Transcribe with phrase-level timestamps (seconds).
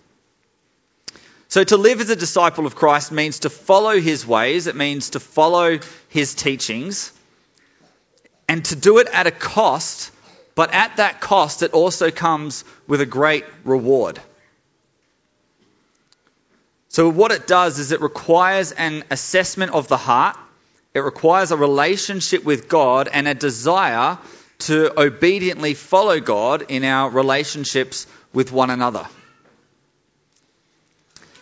[1.47, 5.11] So, to live as a disciple of Christ means to follow his ways, it means
[5.11, 7.13] to follow his teachings,
[8.49, 10.11] and to do it at a cost,
[10.53, 14.19] but at that cost, it also comes with a great reward.
[16.95, 20.37] So, what it does is it requires an assessment of the heart,
[20.93, 24.17] it requires a relationship with God and a desire
[24.59, 29.05] to obediently follow God in our relationships with one another.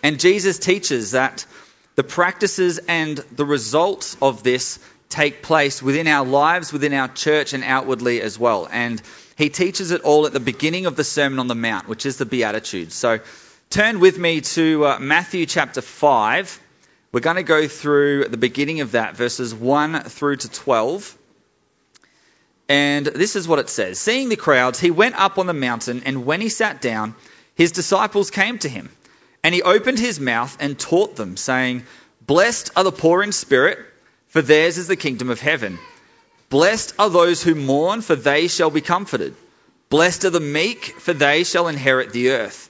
[0.01, 1.45] And Jesus teaches that
[1.93, 7.53] the practices and the results of this take place within our lives, within our church,
[7.53, 8.67] and outwardly as well.
[8.71, 8.99] And
[9.37, 12.17] he teaches it all at the beginning of the Sermon on the Mount, which is
[12.17, 12.95] the Beatitudes.
[12.95, 13.19] So
[13.73, 16.61] Turn with me to uh, Matthew chapter 5.
[17.11, 21.17] We're going to go through the beginning of that, verses 1 through to 12.
[22.69, 26.03] And this is what it says Seeing the crowds, he went up on the mountain,
[26.05, 27.15] and when he sat down,
[27.55, 28.91] his disciples came to him.
[29.43, 31.81] And he opened his mouth and taught them, saying,
[32.21, 33.79] Blessed are the poor in spirit,
[34.27, 35.79] for theirs is the kingdom of heaven.
[36.51, 39.33] Blessed are those who mourn, for they shall be comforted.
[39.89, 42.69] Blessed are the meek, for they shall inherit the earth.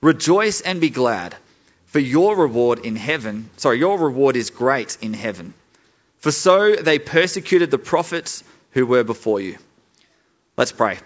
[0.00, 1.34] Rejoice and be glad,
[1.86, 5.54] for your reward in heaven, sorry, your reward is great in heaven.
[6.18, 9.58] For so they persecuted the prophets who were before you.
[10.56, 10.98] Let's pray.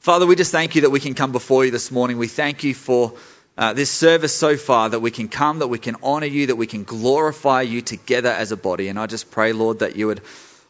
[0.00, 2.18] Father, we just thank you that we can come before you this morning.
[2.18, 3.14] We thank you for
[3.56, 6.56] uh, this service so far, that we can come, that we can honor you, that
[6.56, 8.88] we can glorify you together as a body.
[8.88, 10.22] And I just pray, Lord, that you would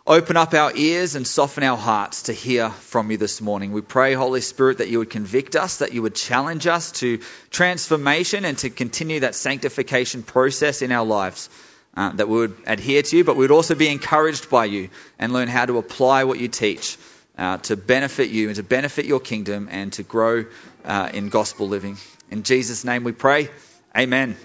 [0.04, 3.70] Open up our ears and soften our hearts to hear from you this morning.
[3.70, 7.20] We pray, Holy Spirit, that you would convict us, that you would challenge us to
[7.50, 11.48] transformation and to continue that sanctification process in our lives.
[11.94, 14.88] Uh, that we would adhere to you, but we would also be encouraged by you
[15.20, 16.96] and learn how to apply what you teach
[17.38, 20.46] uh, to benefit you and to benefit your kingdom and to grow
[20.84, 21.98] uh, in gospel living.
[22.30, 23.50] In Jesus' name we pray.
[23.96, 24.36] Amen.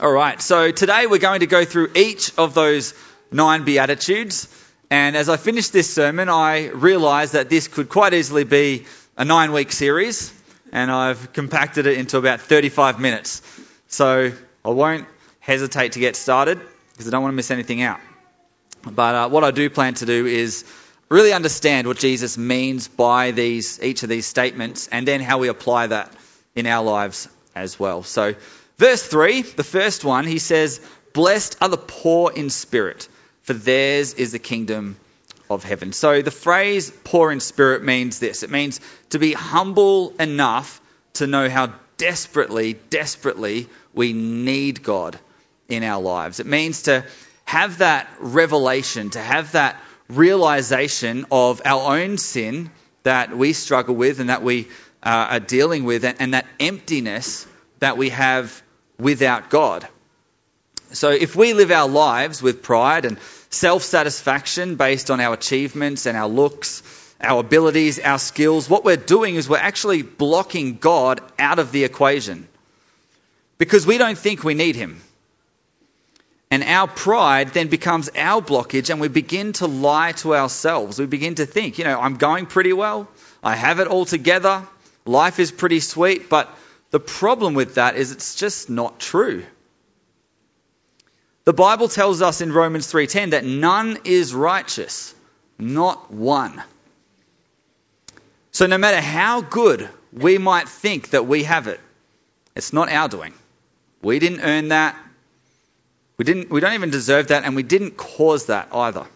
[0.00, 2.94] All right, so today we're going to go through each of those
[3.34, 4.48] nine Beatitudes.
[4.90, 8.86] And as I finished this sermon, I realized that this could quite easily be
[9.16, 10.32] a nine week series,
[10.72, 13.42] and I've compacted it into about 35 minutes.
[13.88, 14.32] So
[14.64, 15.06] I won't
[15.40, 16.60] hesitate to get started
[16.92, 17.98] because I don't want to miss anything out.
[18.82, 20.64] But uh, what I do plan to do is
[21.08, 25.48] really understand what Jesus means by these, each of these statements and then how we
[25.48, 26.12] apply that
[26.54, 28.04] in our lives as well.
[28.04, 28.34] So,
[28.78, 30.80] verse 3, the first one, he says,
[31.12, 33.08] Blessed are the poor in spirit
[33.44, 34.96] for theirs is the kingdom
[35.48, 35.92] of heaven.
[35.92, 38.80] So the phrase poor in spirit means this it means
[39.10, 40.80] to be humble enough
[41.14, 45.18] to know how desperately, desperately we need God
[45.68, 46.40] in our lives.
[46.40, 47.04] It means to
[47.44, 52.70] have that revelation, to have that realization of our own sin
[53.02, 54.68] that we struggle with and that we
[55.02, 57.46] uh, are dealing with, and, and that emptiness
[57.78, 58.62] that we have
[58.98, 59.86] without God.
[60.92, 63.18] So if we live our lives with pride and
[63.54, 66.82] self satisfaction based on our achievements and our looks,
[67.20, 71.84] our abilities, our skills, what we're doing is we're actually blocking God out of the
[71.84, 72.48] equation
[73.58, 75.00] because we don't think we need Him.
[76.50, 80.98] And our pride then becomes our blockage, and we begin to lie to ourselves.
[80.98, 83.08] We begin to think, you know, I'm going pretty well,
[83.42, 84.62] I have it all together,
[85.04, 86.48] life is pretty sweet, but
[86.90, 89.44] the problem with that is it's just not true.
[91.44, 95.14] The Bible tells us in Romans 3:10 that none is righteous,
[95.58, 96.62] not one.
[98.52, 101.80] So no matter how good we might think that we have it,
[102.54, 103.34] it's not our doing.
[104.00, 104.96] We didn't earn that.
[106.16, 109.06] We, didn't, we don't even deserve that, and we didn't cause that either.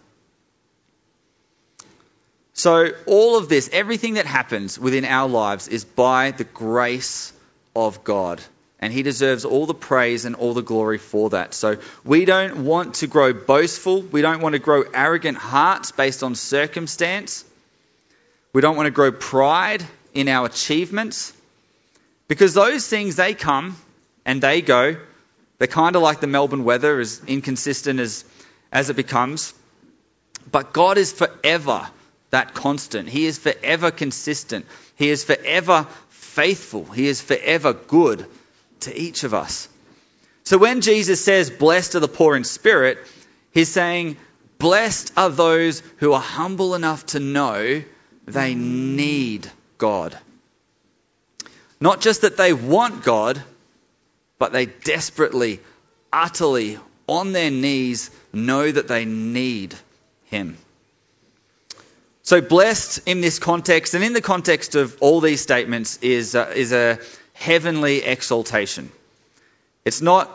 [2.55, 7.33] So, all of this, everything that happens within our lives, is by the grace
[7.77, 8.43] of God.
[8.81, 11.55] And He deserves all the praise and all the glory for that.
[11.55, 14.03] So, we don't want to grow boastful.
[14.03, 17.45] We don't want to grow arrogant hearts based on circumstance.
[18.53, 19.85] We don't want to grow pride
[20.15, 21.33] in our achievements.
[22.29, 23.77] Because those things, they come
[24.25, 24.97] and they go.
[25.59, 28.25] They're kind of like the Melbourne weather, as inconsistent as,
[28.71, 29.55] as it becomes.
[30.51, 31.89] But God is forever
[32.31, 33.09] that constant.
[33.09, 34.67] He is forever consistent.
[34.97, 36.85] He is forever faithful.
[36.85, 38.27] He is forever good
[38.81, 39.69] to each of us.
[40.45, 42.99] So when Jesus says, Blessed are the poor in spirit,
[43.53, 44.17] he's saying,
[44.59, 47.83] Blessed are those who are humble enough to know
[48.27, 50.19] they need God.
[51.81, 53.43] Not just that they want God,
[54.39, 55.61] but they desperately,
[56.13, 59.75] utterly, on their knees, know that they need
[60.27, 60.57] Him.
[62.23, 66.53] So, blessed in this context, and in the context of all these statements, is, uh,
[66.55, 66.99] is a
[67.39, 68.91] heavenly exaltation.
[69.85, 70.31] It's not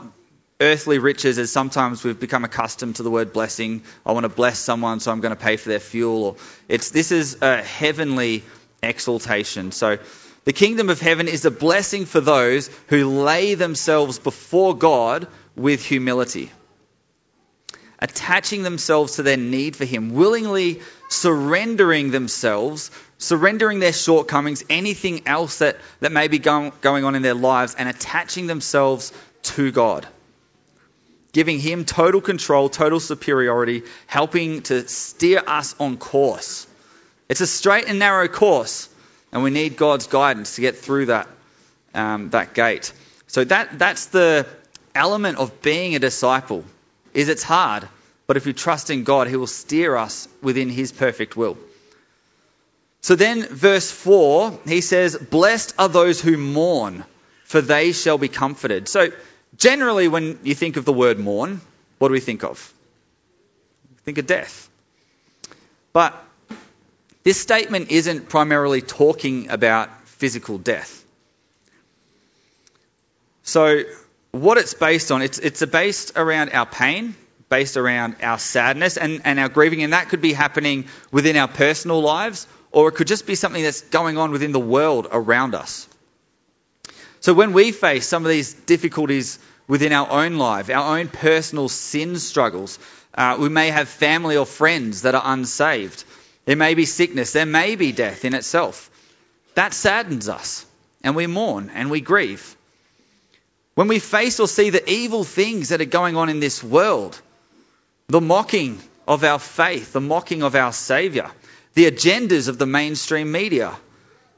[0.59, 3.83] earthly riches as sometimes we've become accustomed to the word blessing.
[4.05, 6.37] I want to bless someone, so I'm going to pay for their fuel.
[6.69, 8.43] It's, this is a heavenly
[8.81, 9.71] exaltation.
[9.71, 9.97] So,
[10.45, 15.85] the kingdom of heaven is a blessing for those who lay themselves before God with
[15.85, 16.51] humility,
[18.03, 25.57] attaching themselves to their need for Him, willingly surrendering themselves, surrendering their shortcomings, anything else
[25.57, 29.11] that, that may be going, on in their lives, and attaching themselves
[29.41, 30.05] to God.
[31.31, 36.67] Giving Him total control, total superiority, helping to steer us on course.
[37.27, 38.89] It's a straight and narrow course
[39.33, 41.27] and we need God's guidance to get through that,
[41.95, 42.93] um, that gate.
[43.27, 44.45] So that, that's the
[44.93, 46.63] element of being a disciple,
[47.13, 47.87] is it's hard,
[48.27, 51.57] but if we trust in God, He will steer us within His perfect will.
[53.01, 57.03] So then, verse 4, he says, Blessed are those who mourn,
[57.43, 58.87] for they shall be comforted.
[58.87, 59.09] So,
[59.57, 61.59] generally, when you think of the word mourn,
[61.99, 62.73] what do we think of?
[64.05, 64.69] Think of death.
[65.91, 66.13] But
[67.23, 71.03] this statement isn't primarily talking about physical death.
[73.43, 73.83] So,
[74.33, 77.15] what it's based on, it's, it's based around our pain,
[77.49, 81.47] based around our sadness and, and our grieving, and that could be happening within our
[81.47, 85.53] personal lives, or it could just be something that's going on within the world around
[85.53, 85.87] us.
[87.19, 89.37] So, when we face some of these difficulties
[89.67, 92.79] within our own life, our own personal sin struggles,
[93.13, 96.03] uh, we may have family or friends that are unsaved.
[96.45, 98.89] There may be sickness, there may be death in itself.
[99.53, 100.65] That saddens us,
[101.03, 102.57] and we mourn and we grieve.
[103.75, 107.19] When we face or see the evil things that are going on in this world,
[108.07, 111.31] the mocking of our faith, the mocking of our Saviour,
[111.73, 113.75] the agendas of the mainstream media,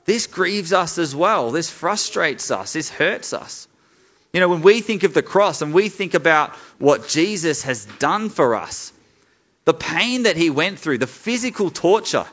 [0.06, 1.51] this grieves us as well.
[1.51, 2.74] This frustrates us.
[2.74, 3.68] This hurts us.
[4.32, 7.86] You know, when we think of the cross and we think about what Jesus has
[8.00, 8.94] done for us,
[9.65, 12.25] the pain that he went through, the physical torture,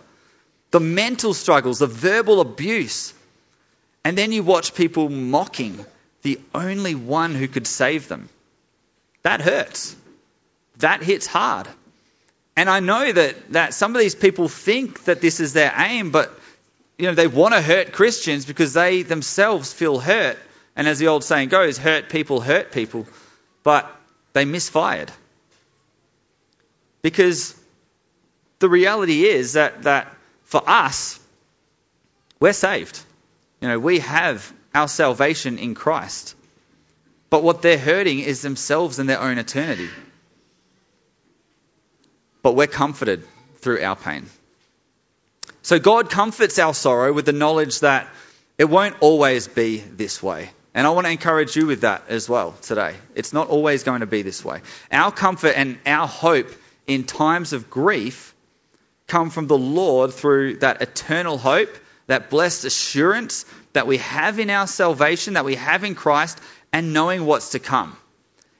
[0.71, 3.14] the mental struggles, the verbal abuse.
[4.04, 5.85] And then you watch people mocking
[6.23, 8.29] the only one who could save them.
[9.23, 9.97] That hurts.
[10.79, 11.69] That hits hard.
[12.57, 16.11] And I know that, that some of these people think that this is their aim,
[16.11, 16.33] but
[16.99, 20.38] you know, they want to hurt Christians because they themselves feel hurt.
[20.76, 23.07] And as the old saying goes, hurt people hurt people.
[23.62, 23.91] But
[24.33, 25.11] they misfired.
[27.00, 27.59] Because
[28.59, 30.14] the reality is that, that
[30.45, 31.19] for us,
[32.38, 33.00] we're saved.
[33.61, 36.35] You know, we have our salvation in Christ.
[37.31, 39.88] But what they're hurting is themselves and their own eternity.
[42.43, 43.25] But we're comforted
[43.57, 44.26] through our pain.
[45.62, 48.09] So God comforts our sorrow with the knowledge that
[48.59, 50.50] it won't always be this way.
[50.75, 52.95] And I want to encourage you with that as well today.
[53.14, 54.61] It's not always going to be this way.
[54.91, 56.49] Our comfort and our hope
[56.87, 58.35] in times of grief
[59.07, 64.50] come from the Lord through that eternal hope, that blessed assurance that we have in
[64.50, 66.40] our salvation, that we have in Christ,
[66.73, 67.97] and knowing what's to come.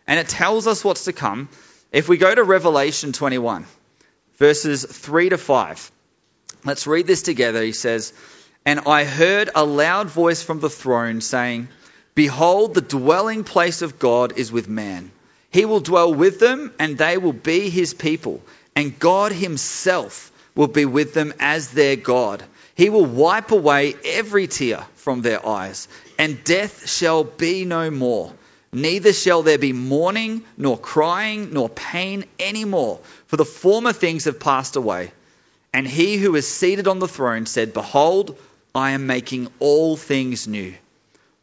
[0.07, 1.49] And it tells us what's to come
[1.93, 3.67] If we go to Revelation 21,
[4.37, 5.93] verses 3 to 5,
[6.65, 7.63] let's read this together.
[7.63, 8.15] He says,
[8.65, 11.69] And I heard a loud voice from the throne saying,
[12.15, 15.11] Behold, the dwelling place of God is with man.
[15.51, 18.41] He will dwell with them, and they will be his people,
[18.75, 22.43] and God himself will be with them as their God.
[22.83, 25.87] He will wipe away every tear from their eyes,
[26.19, 28.35] and death shall be no more.
[28.73, 32.99] Neither shall there be mourning, nor crying, nor pain any more,
[33.29, 35.13] for the former things have passed away.
[35.73, 38.37] And he who is seated on the throne said, Behold,
[38.75, 40.75] I am making all things new.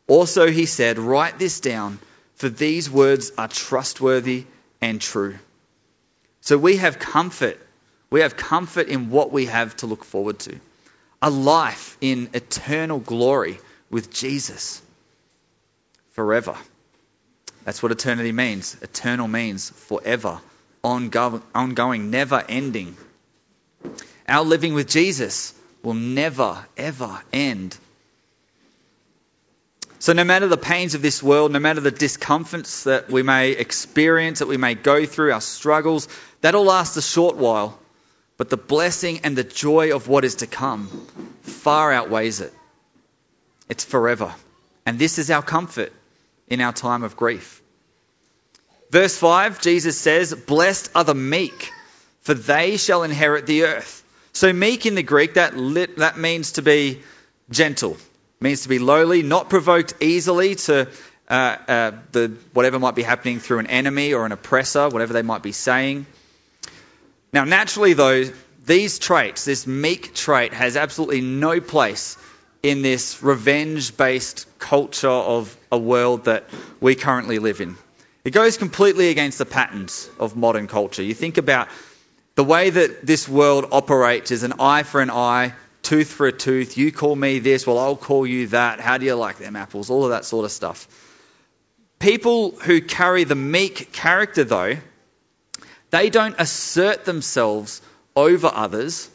[0.08, 2.00] Also he said, Write this down,
[2.36, 4.44] for these words are trustworthy
[4.82, 5.38] and true.
[6.42, 7.58] So we have comfort.
[8.10, 10.60] We have comfort in what we have to look forward to
[11.22, 13.60] a life in eternal glory
[13.90, 14.82] with Jesus
[16.12, 16.56] forever.
[17.66, 18.78] That's what eternity means.
[18.82, 20.40] Eternal means forever,
[20.84, 22.96] ongoing, ongoing never ending.
[24.28, 27.78] Our living with Jesus will never, ever end.
[30.02, 33.52] So, no matter the pains of this world, no matter the discomforts that we may
[33.52, 36.08] experience, that we may go through, our struggles,
[36.40, 37.78] that'll last a short while.
[38.40, 40.88] But the blessing and the joy of what is to come
[41.42, 42.54] far outweighs it.
[43.68, 44.34] It's forever.
[44.86, 45.92] And this is our comfort
[46.48, 47.62] in our time of grief.
[48.92, 51.70] Verse 5, Jesus says, Blessed are the meek,
[52.22, 54.06] for they shall inherit the earth.
[54.32, 57.02] So, meek in the Greek, that, lit, that means to be
[57.50, 57.98] gentle,
[58.40, 60.88] means to be lowly, not provoked easily to
[61.28, 65.24] uh, uh, the, whatever might be happening through an enemy or an oppressor, whatever they
[65.24, 66.06] might be saying.
[67.32, 68.24] Now, naturally, though,
[68.66, 72.18] these traits, this meek trait, has absolutely no place
[72.62, 76.46] in this revenge based culture of a world that
[76.80, 77.78] we currently live in.
[78.26, 81.02] It goes completely against the patterns of modern culture.
[81.02, 81.70] You think about
[82.36, 86.32] the way that this world operates is an eye for an eye, tooth for a
[86.32, 86.78] tooth.
[86.78, 88.80] You call me this, well, I'll call you that.
[88.80, 89.90] How do you like them apples?
[89.90, 90.88] All of that sort of stuff.
[91.98, 94.78] People who carry the meek character, though,
[95.92, 97.82] they don't assert themselves
[98.16, 99.10] over others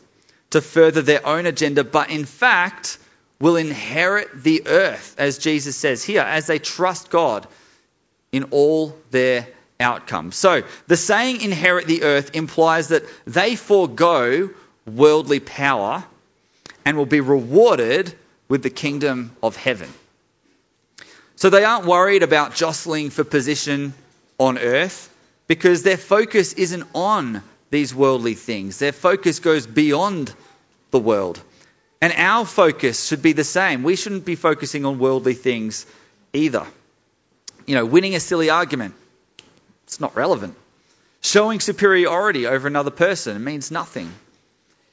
[0.50, 2.98] to further their own agenda, but in fact,
[3.40, 7.46] will inherit the earth, as Jesus says here, as they trust God
[8.32, 9.46] in all their
[9.78, 10.36] outcomes.
[10.36, 14.50] So, the saying inherit the earth implies that they forego
[14.86, 16.04] worldly power
[16.84, 18.14] and will be rewarded
[18.48, 19.92] with the kingdom of heaven.
[21.36, 23.94] So, they aren't worried about jostling for position
[24.38, 25.10] on earth
[25.46, 28.78] because their focus isn't on these worldly things.
[28.78, 30.34] Their focus goes beyond
[30.90, 31.40] the world.
[32.00, 33.82] And our focus should be the same.
[33.82, 35.86] We shouldn't be focusing on worldly things
[36.32, 36.66] either.
[37.66, 38.94] You know, winning a silly argument,
[39.84, 40.56] it's not relevant.
[41.22, 44.12] Showing superiority over another person means nothing.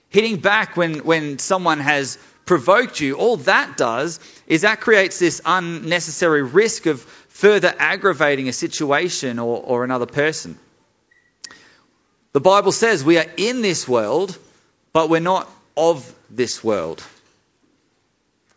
[0.09, 5.41] Hitting back when, when someone has provoked you, all that does is that creates this
[5.45, 10.57] unnecessary risk of further aggravating a situation or, or another person.
[12.33, 14.37] The Bible says we are in this world,
[14.93, 17.03] but we're not of this world.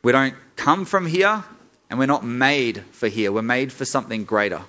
[0.03, 1.43] We don't come from here,
[1.88, 3.33] and we're not made for here.
[3.33, 4.61] We're made for something greater.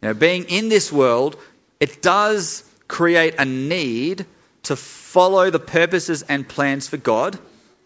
[0.00, 1.36] Know, being in this world,
[1.80, 4.26] it does create a need
[4.64, 7.38] to follow the purposes and plans for God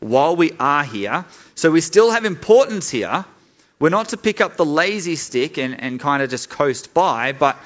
[0.02, 1.25] while we are here.
[1.54, 3.25] So we still have importance here.
[3.78, 7.32] We're not to pick up the lazy stick and, and kind of just coast by,
[7.32, 7.56] but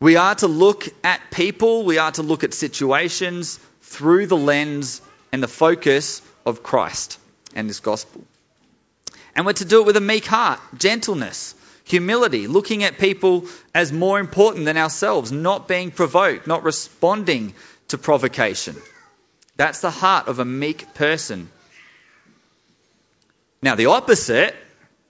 [0.00, 5.00] we are to look at people, we are to look at situations through the lens
[5.32, 7.18] and the focus of Christ
[7.54, 8.22] and this gospel.
[9.34, 13.92] And we're to do it with a meek heart, gentleness, humility, looking at people as
[13.92, 17.54] more important than ourselves, not being provoked, not responding
[17.88, 18.76] to provocation.
[19.56, 21.50] That's the heart of a meek person.
[23.60, 24.54] Now, the opposite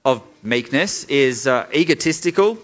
[0.05, 2.59] of meekness is uh, egotistical,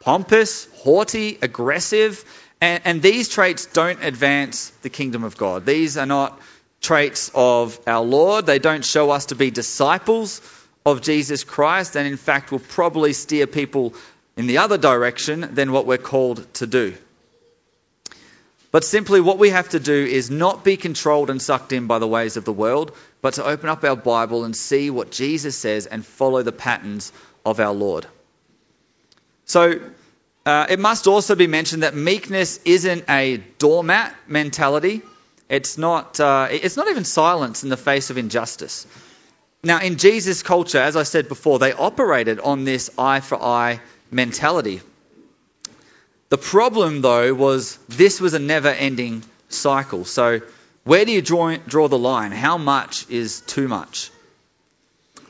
[0.00, 2.24] pompous, haughty, aggressive,
[2.60, 5.66] and, and these traits don't advance the kingdom of God.
[5.66, 6.40] These are not
[6.80, 8.46] traits of our Lord.
[8.46, 10.40] They don't show us to be disciples
[10.86, 13.94] of Jesus Christ, and in fact, will probably steer people
[14.36, 16.94] in the other direction than what we're called to do.
[18.70, 21.98] But simply, what we have to do is not be controlled and sucked in by
[21.98, 25.56] the ways of the world, but to open up our Bible and see what Jesus
[25.56, 27.12] says and follow the patterns
[27.46, 28.06] of our Lord.
[29.46, 29.80] So,
[30.44, 35.00] uh, it must also be mentioned that meekness isn't a doormat mentality.
[35.48, 38.86] It's not, uh, it's not even silence in the face of injustice.
[39.62, 43.80] Now, in Jesus' culture, as I said before, they operated on this eye for eye
[44.10, 44.82] mentality.
[46.30, 50.04] The problem, though, was this was a never ending cycle.
[50.04, 50.40] So,
[50.84, 52.32] where do you draw, draw the line?
[52.32, 54.10] How much is too much?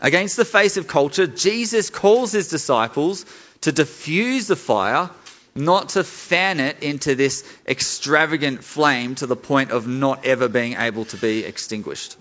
[0.00, 3.26] Against the face of culture, Jesus calls his disciples
[3.62, 5.10] to diffuse the fire,
[5.54, 10.74] not to fan it into this extravagant flame to the point of not ever being
[10.74, 12.16] able to be extinguished.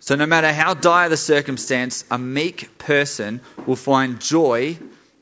[0.00, 4.78] So, no matter how dire the circumstance, a meek person will find joy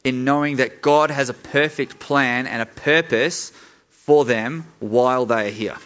[0.07, 3.51] in knowing that God has a perfect plan and a purpose
[3.91, 5.77] for them while they are here.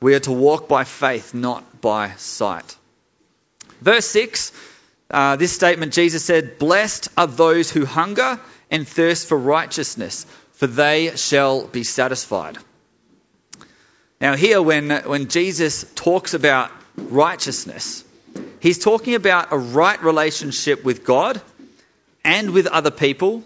[0.00, 2.76] We are to walk by faith, not by sight.
[3.80, 4.52] Verse 6,
[5.10, 8.38] uh, this statement, Jesus said, Blessed are those who hunger
[8.70, 12.56] and thirst for righteousness, for they shall be satisfied.
[14.20, 18.04] Now, here, when, when Jesus talks about righteousness,
[18.60, 21.42] he's talking about a right relationship with God
[22.24, 23.42] and with other people,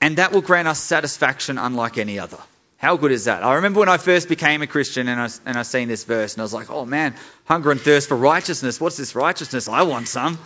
[0.00, 2.38] and that will grant us satisfaction unlike any other.
[2.76, 3.42] How good is that?
[3.42, 6.34] I remember when I first became a Christian and I, and I seen this verse
[6.34, 7.14] and I was like, oh man,
[7.46, 8.80] hunger and thirst for righteousness.
[8.80, 9.68] What's this righteousness?
[9.68, 10.38] I want some.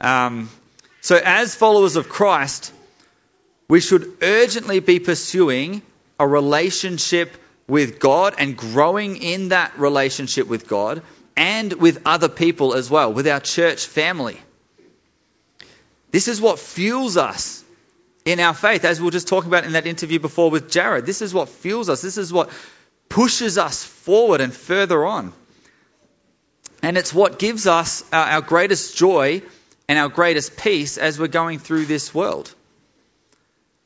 [0.00, 0.48] Um,
[1.00, 2.72] so, as followers of Christ,
[3.68, 5.82] we should urgently be pursuing
[6.18, 7.30] a relationship
[7.68, 11.02] with God and growing in that relationship with God
[11.36, 14.40] and with other people as well, with our church family.
[16.10, 17.64] This is what fuels us
[18.24, 21.06] in our faith, as we were just talking about in that interview before with Jared.
[21.06, 22.02] This is what fuels us.
[22.02, 22.50] This is what
[23.08, 25.32] pushes us forward and further on.
[26.82, 29.42] And it's what gives us our, greatest joy
[29.88, 32.54] and our greatest peace as we're going through this world.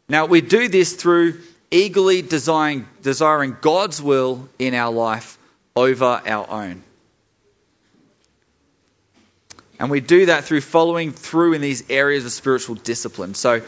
[0.09, 5.39] Now, we do this through eagerly desiring God's will in our life
[5.75, 6.83] over our own.
[9.83, 13.35] And we do that through following through in these areas of spiritual discipline.
[13.35, 13.63] So,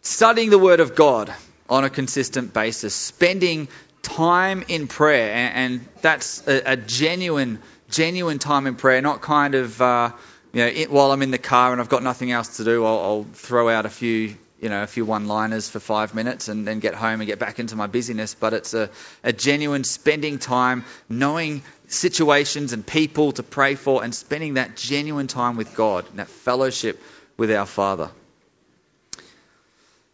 [0.00, 1.34] studying the Word of God
[1.68, 3.66] on a consistent basis, spending
[4.00, 7.58] time in prayer, and, and that's a, a, genuine,
[7.88, 10.12] genuine time in prayer, not kind of, uh,
[10.52, 12.84] you know, it, while I'm in the car and I've got nothing else to do,
[12.84, 16.66] I'll, I'll throw out a few you know, a few one-liners for five minutes and
[16.66, 18.34] then get home and get back into my busyness.
[18.34, 18.90] But it's a,
[19.24, 25.26] a genuine spending time, knowing situations and people to pray for, and spending that genuine
[25.26, 27.00] time with God, and that fellowship
[27.36, 28.10] with our Father.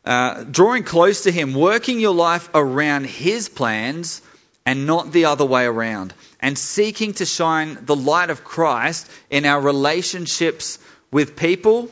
[0.04, 4.22] Uh, drawing close to Him, working your life around His plans
[4.64, 9.44] and not the other way around, and seeking to shine the light of Christ in
[9.44, 10.78] our relationships
[11.10, 11.88] with people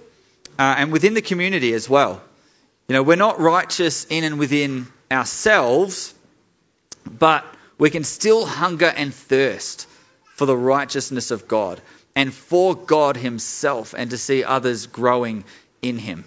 [0.59, 2.23] uh, and within the community as well.
[2.89, 6.15] You know, we're not righteous in and within ourselves,
[7.11, 7.45] but
[7.79, 9.89] we can still hunger and thirst
[10.35, 11.81] for the righteousness of God
[12.15, 15.45] and for God Himself and to see others growing
[15.81, 16.25] in Him.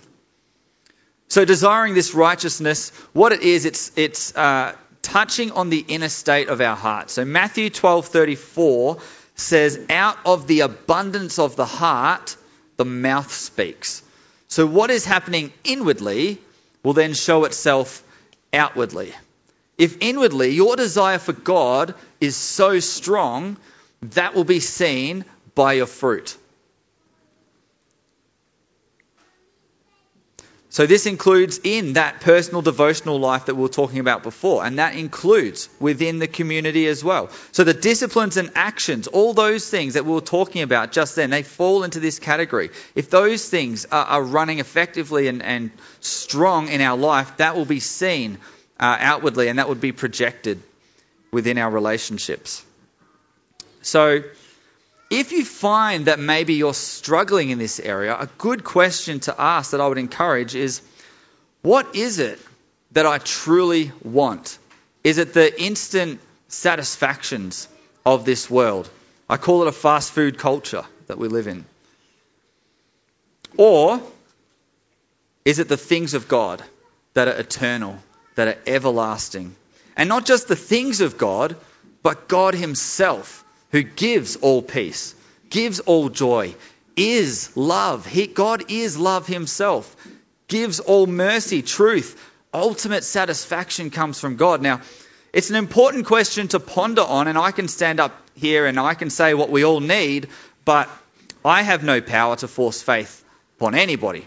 [1.27, 6.47] So, desiring this righteousness, what it is, it's, it's uh, touching on the inner state
[6.47, 7.09] of our heart.
[7.11, 8.97] So, Matthew 12 34
[9.35, 12.35] says, Out of the abundance of the heart,
[12.77, 14.01] the mouth speaks.
[14.47, 16.39] So, what is happening inwardly
[16.87, 18.01] will then show itself
[18.53, 19.13] outwardly.
[19.77, 23.57] If inwardly your desire for God is so strong,
[24.01, 26.37] that will be seen by your fruit.
[30.77, 34.77] So, this includes in that personal devotional life that we were talking about before, and
[34.77, 37.31] that includes within the community as well.
[37.51, 41.31] So, the disciplines and actions, all those things that we were talking about just then,
[41.31, 42.69] they fall into this category.
[42.93, 47.65] If those things are, are running effectively and, and, strong in our life, that will
[47.65, 48.37] be seen
[48.79, 50.61] uh, outwardly and that would be projected
[51.31, 52.63] within our relationships.
[53.81, 54.21] So,
[55.09, 59.71] if you find that maybe you're struggling in this area, a good question to ask
[59.71, 60.81] that I would encourage is
[61.61, 62.39] what is it
[62.91, 64.57] that I truly want?
[65.03, 67.67] Is it the instant satisfactions
[68.05, 68.89] of this world?
[69.29, 71.65] I call it a fast food culture that we live in.
[73.55, 74.01] Or
[75.45, 76.61] is it the things of God
[77.13, 77.97] that are eternal,
[78.35, 79.55] that are everlasting?
[79.95, 81.55] And not just the things of God,
[82.03, 85.15] but God Himself who gives all peace,
[85.49, 86.55] gives all joy,
[86.95, 88.05] is love.
[88.05, 89.95] He, God is love himself,
[90.47, 92.23] gives all mercy, truth.
[92.53, 94.61] Ultimate satisfaction comes from God.
[94.61, 94.81] Now,
[95.33, 98.93] it's an important question to ponder on, and I can stand up here and I
[98.93, 100.29] can say what we all need,
[100.65, 100.89] but
[101.43, 103.23] I have no power to force faith
[103.57, 104.25] upon anybody.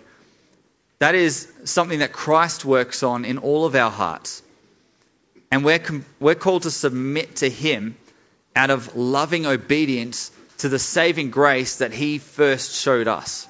[0.99, 4.43] That is something that Christ works on in all of our hearts.
[5.51, 5.81] And we're,
[6.21, 7.97] we're called to submit to Him
[8.61, 13.49] out of loving obedience to the saving grace that he first showed us.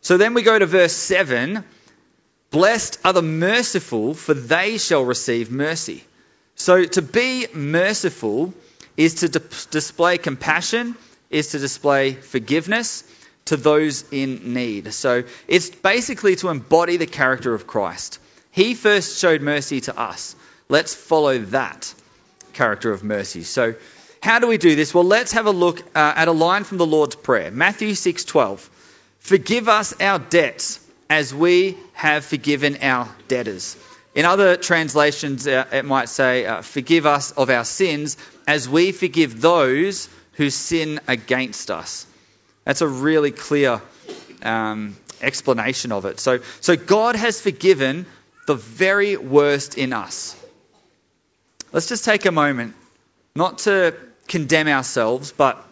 [0.00, 1.62] So then we go to verse 7,
[2.50, 6.04] Blessed are the merciful, for they shall receive mercy.
[6.54, 8.54] So to be merciful
[8.96, 10.96] is to di- display compassion,
[11.28, 13.04] is to display forgiveness
[13.46, 14.94] to those in need.
[14.94, 18.20] So it's basically to embody the character of Christ.
[18.52, 20.34] He first showed mercy to us.
[20.70, 21.94] Let's follow that
[22.56, 23.42] character of mercy.
[23.42, 23.74] So
[24.22, 24.92] how do we do this?
[24.92, 27.50] Well, let's have a look uh, at a line from the Lord's Prayer.
[27.50, 28.68] Matthew 6:12.
[29.20, 33.76] Forgive us our debts as we have forgiven our debtors.
[34.14, 38.16] In other translations, uh, it might say, uh, Forgive us of our sins
[38.46, 42.06] as we forgive those who sin against us.
[42.64, 43.80] That's a really clear
[44.42, 46.18] um, explanation of it.
[46.20, 48.06] So, so God has forgiven
[48.46, 50.34] the very worst in us.
[51.76, 52.74] Let's just take a moment,
[53.34, 53.94] not to
[54.28, 55.62] condemn ourselves, but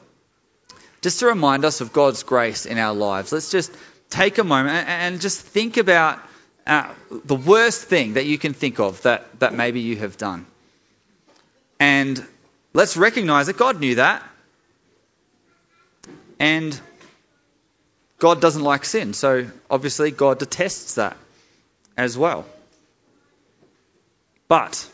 [1.00, 3.32] just to remind us of God's grace in our lives.
[3.32, 3.74] Let's just
[4.10, 6.20] take a moment and just think about
[6.66, 10.44] uh, the worst thing that you can think of that, that maybe you have done.
[11.80, 12.22] And
[12.74, 14.22] let's recognize that God knew that.
[16.38, 16.78] And
[18.18, 19.14] God doesn't like sin.
[19.14, 21.16] So obviously, God detests that
[21.96, 22.44] as well.
[24.48, 24.86] But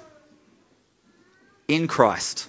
[1.71, 2.49] in Christ,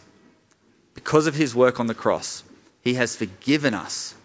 [0.94, 2.44] because of his work on the cross,
[2.84, 4.16] he has forgiven us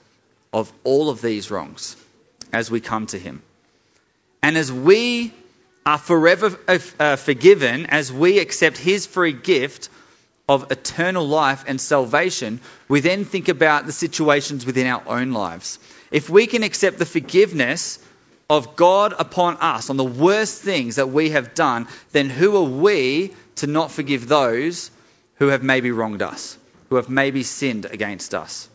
[0.52, 1.96] of all of these wrongs
[2.52, 3.42] as we come to him.
[4.42, 5.32] And as we
[5.86, 6.58] are forever
[6.98, 9.88] uh, forgiven, as we accept His free gift
[10.48, 15.78] of eternal life and salvation, we then think about the situations within our own lives.
[16.10, 18.00] If we can accept the forgiveness
[18.50, 22.70] of God upon us on the worst things that we have done, then who are
[22.80, 24.90] we to not forgive those
[25.36, 26.56] who have maybe wronged us,
[26.88, 28.68] who have maybe sinned against us?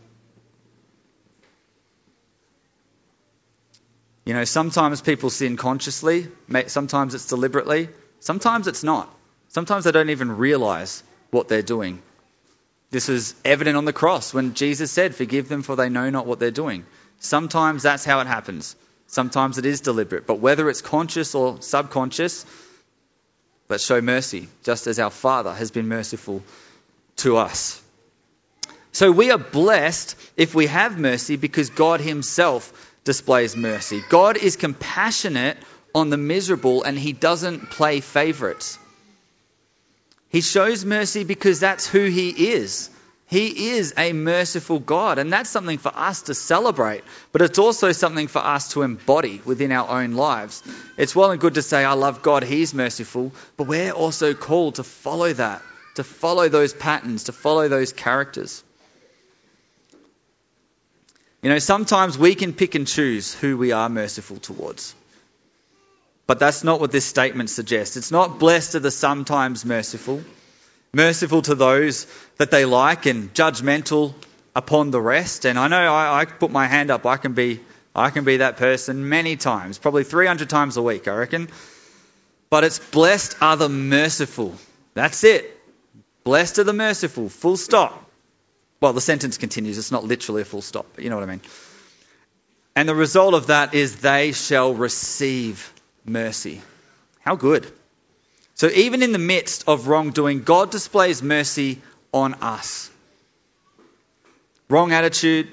[4.25, 6.27] You know, sometimes people sin consciously,
[6.67, 7.89] sometimes it's deliberately,
[8.19, 9.13] sometimes it's not.
[9.49, 12.01] Sometimes they don't even realize what they're doing.
[12.91, 16.27] This is evident on the cross when Jesus said, Forgive them, for they know not
[16.27, 16.85] what they're doing.
[17.19, 18.75] Sometimes that's how it happens.
[19.07, 20.27] Sometimes it is deliberate.
[20.27, 22.45] But whether it's conscious or subconscious,
[23.71, 26.43] let's show mercy, just as our Father has been merciful
[27.17, 27.81] to us.
[28.91, 34.03] So we are blessed if we have mercy because God Himself displays mercy.
[34.09, 35.57] God is compassionate
[35.95, 38.77] on the miserable and he doesn't play favorites.
[40.29, 42.89] He shows mercy because that's who he is.
[43.31, 47.93] He is a merciful God, and that's something for us to celebrate, but it's also
[47.93, 50.61] something for us to embody within our own lives.
[50.97, 54.75] It's well and good to say, I love God, He's merciful, but we're also called
[54.75, 55.61] to follow that,
[55.95, 58.65] to follow those patterns, to follow those characters.
[61.41, 64.93] You know, sometimes we can pick and choose who we are merciful towards.
[66.27, 67.95] But that's not what this statement suggests.
[67.95, 70.21] It's not blessed are the sometimes merciful,
[70.93, 74.13] merciful to those that they like and judgmental
[74.55, 75.45] upon the rest.
[75.45, 77.59] And I know I, I put my hand up, I can be
[77.93, 81.49] I can be that person many times, probably 300 times a week, I reckon.
[82.49, 84.55] But it's blessed are the merciful.
[84.93, 85.57] That's it.
[86.23, 87.27] Blessed are the merciful.
[87.27, 88.09] Full stop.
[88.79, 89.77] Well, the sentence continues.
[89.77, 91.41] It's not literally a full stop, but you know what I mean.
[92.75, 95.71] And the result of that is they shall receive
[96.05, 96.61] mercy.
[97.19, 97.71] How good.
[98.61, 101.81] So even in the midst of wrongdoing, God displays mercy
[102.13, 102.91] on us.
[104.69, 105.47] Wrong attitude,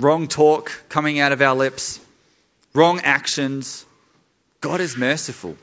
[0.00, 2.00] wrong talk coming out of our lips,
[2.74, 3.86] wrong actions.
[4.60, 5.56] God is merciful.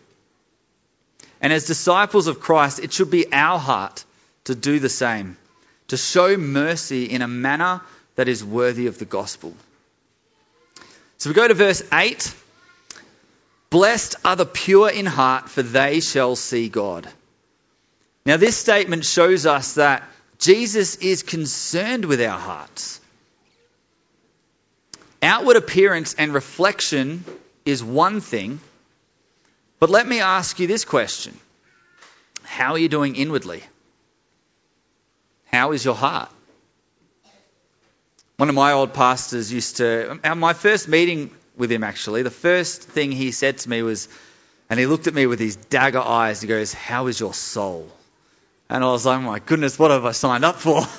[1.42, 4.06] And as disciples of Christ, it should be our heart
[4.46, 5.36] to do the same
[5.90, 7.82] to show mercy in a manner
[8.16, 9.54] that is worthy of the gospel.
[11.18, 12.34] So we go to verse 8.
[13.74, 17.10] Blessed are the pure in heart, for they shall see God.
[18.24, 20.04] Now, this statement shows us that
[20.38, 23.02] Jesus is concerned with our hearts.
[25.24, 27.26] Outward appearance and reflection
[27.66, 28.60] is one thing,
[29.80, 31.36] but let me ask you this question
[32.44, 33.64] How are you doing inwardly?
[35.46, 36.30] How is your heart?
[38.38, 42.32] One of my old pastors used to, at my first meeting with him actually, the
[42.32, 44.10] first thing he said to me was,
[44.70, 47.90] and he looked at me with his dagger eyes, he goes, How is your soul?
[48.70, 50.82] And I was like, oh My goodness, what have I signed up for?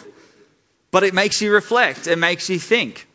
[0.91, 3.09] But it makes you reflect, it makes you think.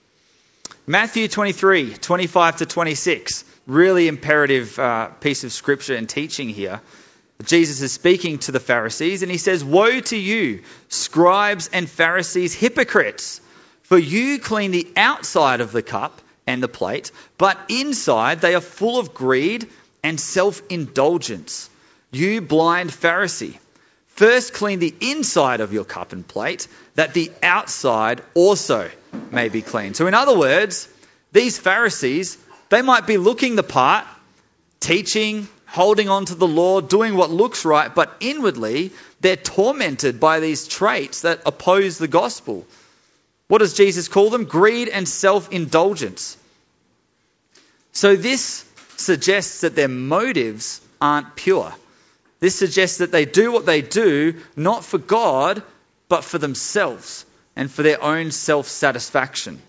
[0.86, 6.82] Matthew 23, 25 to 26, really imperative uh, piece of scripture and teaching here.
[7.46, 12.54] Jesus is speaking to the Pharisees and he says, Woe to you, scribes and Pharisees,
[12.54, 13.40] hypocrites!
[13.84, 18.62] For you clean the outside of the cup and the plate, but inside they are
[18.62, 19.70] full of greed
[20.04, 21.70] and self indulgence.
[22.12, 23.58] You blind Pharisee.
[24.08, 28.90] First clean the inside of your cup and plate, that the outside also
[29.32, 29.94] may be clean.
[29.94, 30.90] So, in other words,
[31.32, 32.38] these Pharisees,
[32.70, 34.08] they might be looking the part,
[34.80, 40.40] teaching, holding on to the law, doing what looks right, but inwardly they're tormented by
[40.40, 42.66] these traits that oppose the gospel.
[43.50, 44.46] What does Jesus call them?
[44.46, 46.38] Greed and self indulgence.
[47.92, 48.64] So this
[48.96, 51.74] suggests that their motives aren't pure.
[52.40, 55.64] This suggests that they do what they do not for God,
[56.08, 59.60] but for themselves and for their own self satisfaction.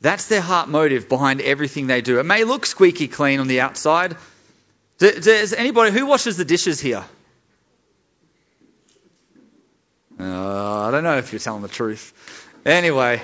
[0.00, 2.18] That's their heart motive behind everything they do.
[2.18, 4.16] It may look squeaky clean on the outside.
[4.98, 7.04] Does anybody who washes the dishes here?
[10.20, 12.12] Uh, I don't know if you're telling the truth.
[12.66, 13.22] Anyway,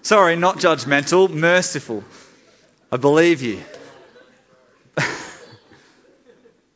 [0.00, 2.02] sorry, not judgmental, merciful.
[2.90, 3.62] I believe you.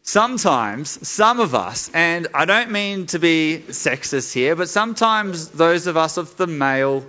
[0.03, 5.87] sometimes, some of us, and I don't mean to be sexist here, but sometimes those
[5.87, 7.03] of us of the male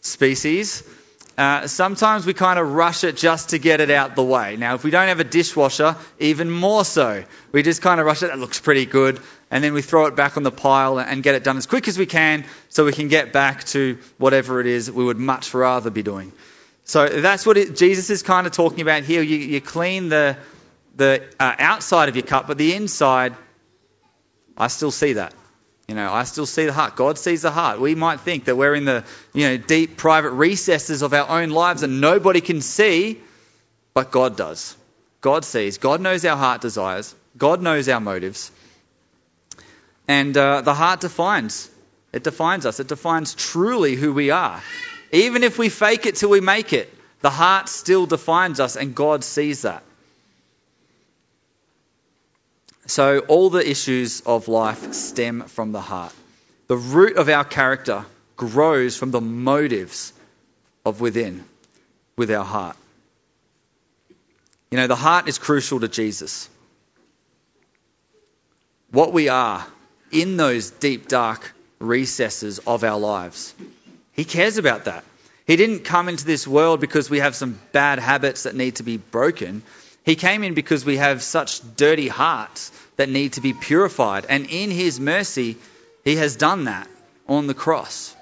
[0.00, 0.82] species,
[1.38, 4.56] uh, sometimes we kind of rush it just to get it out the way.
[4.56, 7.24] Now, if we don't have a dishwasher, even more so.
[7.52, 10.16] We just kind of rush it, it looks pretty good, and then we throw it
[10.16, 12.92] back on the pile and get it done as quick as we can so we
[12.92, 16.32] can get back to whatever it is we would much rather be doing.
[16.84, 19.22] So that's what it, Jesus is kind of talking about here.
[19.22, 20.36] You, you clean the,
[20.96, 23.34] the uh, outside of your cup, but the inside,
[24.56, 25.34] I still see that.
[25.88, 26.96] You know, I still see the heart.
[26.96, 27.80] God sees the heart.
[27.80, 31.50] We might think that we're in the, you know, deep private recesses of our own
[31.50, 33.20] lives and nobody can see,
[33.94, 34.76] but God does.
[35.20, 35.78] God sees.
[35.78, 37.14] God knows our heart desires.
[37.38, 38.50] God knows our motives.
[40.08, 41.70] And uh, the heart defines.
[42.12, 42.80] It defines us.
[42.80, 44.62] It defines truly who we are.
[45.12, 48.94] Even if we fake it till we make it, the heart still defines us, and
[48.94, 49.82] God sees that.
[52.86, 56.14] So, all the issues of life stem from the heart.
[56.68, 58.04] The root of our character
[58.36, 60.12] grows from the motives
[60.84, 61.44] of within,
[62.16, 62.76] with our heart.
[64.70, 66.48] You know, the heart is crucial to Jesus.
[68.90, 69.66] What we are
[70.10, 73.54] in those deep, dark recesses of our lives.
[74.12, 75.04] He cares about that.
[75.46, 78.82] He didn't come into this world because we have some bad habits that need to
[78.82, 79.62] be broken.
[80.04, 84.26] He came in because we have such dirty hearts that need to be purified.
[84.28, 85.56] And in His mercy,
[86.04, 86.88] He has done that
[87.28, 88.14] on the cross.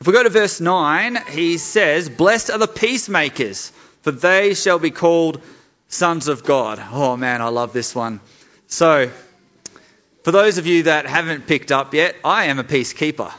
[0.00, 4.78] If we go to verse 9, he says, Blessed are the peacemakers, for they shall
[4.78, 5.40] be called
[5.88, 6.80] sons of God.
[6.92, 8.20] Oh man, I love this one.
[8.68, 9.10] So,
[10.28, 13.32] for those of you that haven't picked up yet, I am a peacekeeper.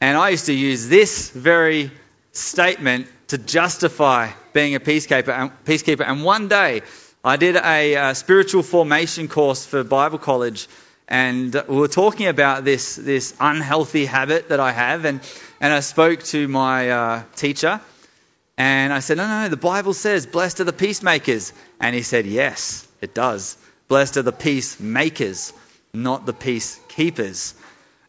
[0.00, 1.90] And I used to use this very
[2.32, 5.52] statement to justify being a peacekeeper.
[5.66, 6.00] Peacekeeper.
[6.00, 6.80] And one day,
[7.22, 10.66] I did a, a spiritual formation course for Bible college,
[11.08, 15.20] and we were talking about this this unhealthy habit that I have, and
[15.60, 17.82] and I spoke to my uh, teacher,
[18.56, 22.00] and I said, no, no, no, the Bible says, "Blessed are the peacemakers," and he
[22.00, 23.58] said, "Yes, it does.
[23.88, 25.52] Blessed are the peacemakers,
[25.92, 27.54] not the peacekeepers."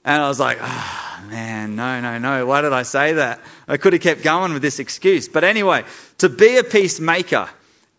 [0.03, 2.45] And I was like, oh, man, no, no, no.
[2.47, 3.39] Why did I say that?
[3.67, 5.27] I could have kept going with this excuse.
[5.27, 5.83] But anyway,
[6.19, 7.47] to be a peacemaker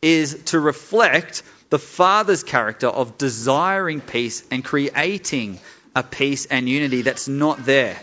[0.01, 5.61] is to reflect the Father's character of desiring peace and creating
[5.95, 7.97] a peace and unity that's not there.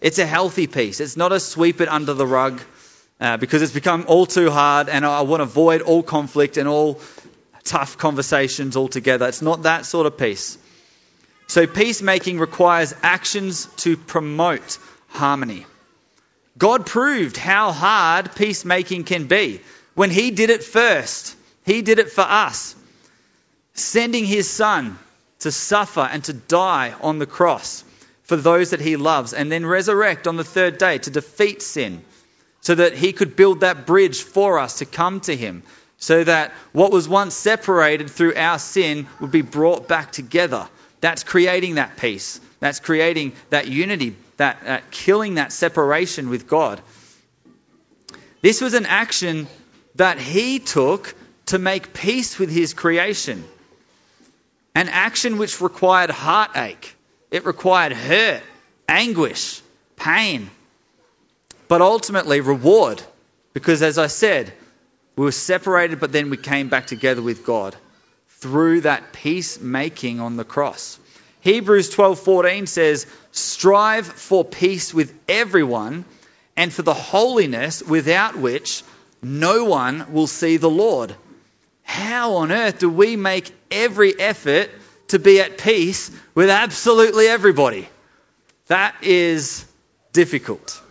[0.00, 1.00] It's a healthy peace.
[1.00, 2.60] It's not a sweep it under the rug
[3.20, 6.68] uh, because it's become all too hard and I want to avoid all conflict and
[6.68, 7.00] all
[7.62, 9.28] tough conversations altogether.
[9.28, 10.58] It's not that sort of peace.
[11.46, 14.78] So, peacemaking requires actions to promote
[15.08, 15.66] harmony.
[16.56, 19.60] God proved how hard peacemaking can be
[19.94, 21.36] when He did it first.
[21.66, 22.74] He did it for us,
[23.74, 24.98] sending His Son
[25.40, 27.84] to suffer and to die on the cross
[28.22, 32.02] for those that He loves, and then resurrect on the third day to defeat sin,
[32.62, 35.62] so that He could build that bridge for us to come to Him,
[35.98, 40.68] so that what was once separated through our sin would be brought back together
[41.04, 42.40] that's creating that peace.
[42.60, 46.80] That's creating that unity, that uh, killing that separation with God.
[48.40, 49.46] This was an action
[49.96, 51.14] that he took
[51.46, 53.44] to make peace with his creation.
[54.74, 56.96] An action which required heartache,
[57.30, 58.42] it required hurt,
[58.88, 59.60] anguish,
[59.96, 60.48] pain,
[61.68, 63.02] but ultimately reward.
[63.52, 64.54] Because as I said,
[65.16, 67.76] we were separated, but then we came back together with God
[68.44, 70.98] through that peacemaking on the cross.
[71.40, 76.04] Hebrews 12:14 says, "Strive for peace with everyone
[76.54, 78.82] and for the holiness without which
[79.22, 81.14] no one will see the Lord.
[81.84, 84.68] How on earth do we make every effort
[85.08, 87.88] to be at peace with absolutely everybody?
[88.66, 89.64] That is
[90.12, 90.82] difficult.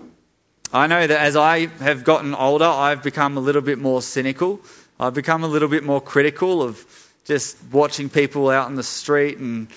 [0.74, 4.60] I know that as I have gotten older, I've become a little bit more cynical.
[5.00, 6.84] I've become a little bit more critical of
[7.26, 9.68] just watching people out in the street and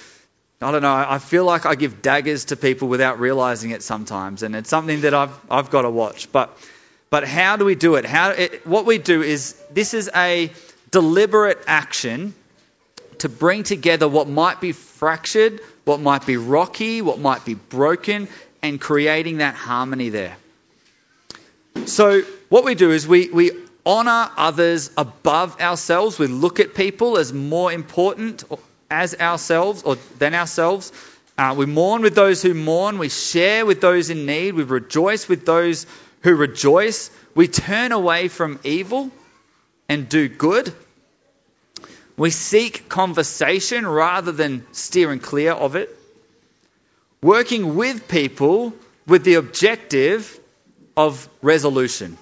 [0.60, 4.42] I don't know, I feel like I give daggers to people without realizing it sometimes,
[4.42, 6.32] and it's something that I've, I've got to watch.
[6.32, 6.56] But,
[7.10, 8.06] but how do we do it?
[8.06, 10.50] How, it, what we do is this is a
[10.90, 12.34] deliberate action
[13.18, 18.26] to bring together what might be fractured, what might be rocky, what might be broken,
[18.62, 20.36] and creating that harmony there.
[21.84, 23.50] So, what we do is we, we
[23.86, 26.18] honor others above ourselves.
[26.18, 28.44] We look at people as more important
[28.90, 30.92] as ourselves or than ourselves.
[31.38, 32.98] Uh, we mourn with those who mourn.
[32.98, 34.54] We share with those in need.
[34.54, 35.86] We rejoice with those
[36.22, 37.10] who rejoice.
[37.34, 39.10] We turn away from evil
[39.88, 40.72] and do good.
[42.16, 45.94] We seek conversation rather than steering clear of it.
[47.22, 48.72] Working with people
[49.06, 50.40] with the objective
[50.96, 52.16] of resolution.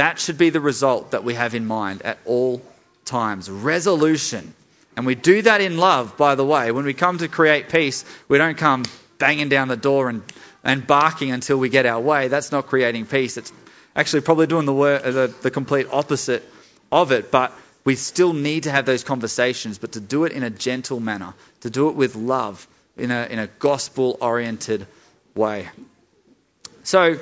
[0.00, 2.62] That should be the result that we have in mind at all
[3.04, 3.50] times.
[3.50, 4.54] Resolution.
[4.96, 6.72] And we do that in love, by the way.
[6.72, 8.86] When we come to create peace, we don't come
[9.18, 10.22] banging down the door and,
[10.64, 12.28] and barking until we get our way.
[12.28, 13.36] That's not creating peace.
[13.36, 13.52] It's
[13.94, 16.50] actually probably doing the, the, the complete opposite
[16.90, 17.30] of it.
[17.30, 17.52] But
[17.84, 21.34] we still need to have those conversations, but to do it in a gentle manner,
[21.60, 24.86] to do it with love, in a, in a gospel oriented
[25.34, 25.68] way.
[26.84, 27.18] So,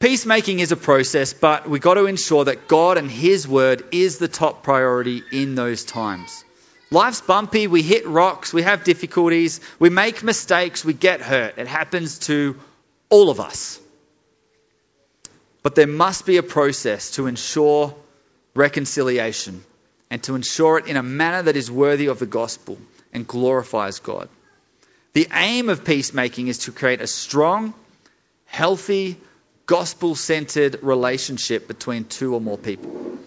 [0.00, 4.18] peacemaking is a process, but we've got to ensure that God and His word is
[4.18, 6.44] the top priority in those times.
[6.90, 11.58] Life's bumpy, we hit rocks, we have difficulties, we make mistakes, we get hurt.
[11.58, 12.56] It happens to
[13.10, 13.78] all of us.
[15.62, 17.94] But there must be a process to ensure
[18.54, 19.62] reconciliation
[20.10, 22.78] and to ensure it in a manner that is worthy of the gospel
[23.12, 24.28] and glorifies God.
[25.12, 27.74] The aim of peacemaking is to create a strong,
[28.46, 29.18] healthy,
[29.68, 33.18] gospel centered relationship between two or more people.